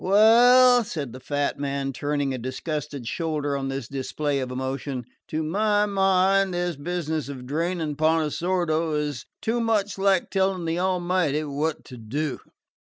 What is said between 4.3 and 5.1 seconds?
of emotion,